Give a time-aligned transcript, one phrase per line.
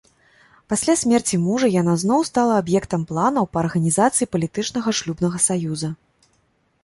[0.71, 5.89] Пасля смерці мужа яна зноў стала аб'ектам планаў па арганізацыі палітычнага шлюбнага саюза.